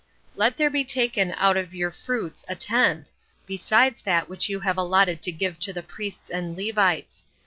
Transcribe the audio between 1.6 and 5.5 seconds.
your fruits a tenth, besides that which you have allotted to